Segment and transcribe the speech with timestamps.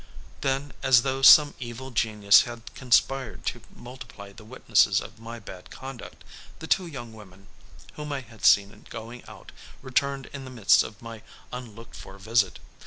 [0.41, 5.69] Then, as though some evil genius had conspired to multiply the witnesses of my bad
[5.69, 6.23] conduct,
[6.57, 7.45] the two young women
[7.93, 9.51] whom I had seen going out,
[9.83, 11.21] returned in the midst of my
[11.53, 12.57] unlooked for visit.